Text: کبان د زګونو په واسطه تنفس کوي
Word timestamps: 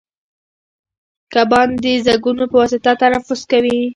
کبان 1.33 1.69
د 1.83 1.85
زګونو 2.05 2.43
په 2.51 2.55
واسطه 2.61 2.91
تنفس 3.01 3.41
کوي 3.51 3.81